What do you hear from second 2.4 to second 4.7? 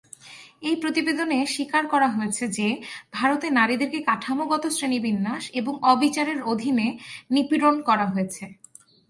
যে ভারতে নারীদেরকে কাঠামোগত